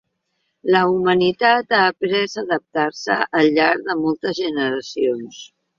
[0.75, 5.49] La humanitat ha après a adaptar-se al llarg de moltes generacions.